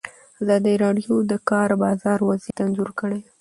[0.41, 3.19] ازادي راډیو د د کار بازار وضعیت انځور کړی.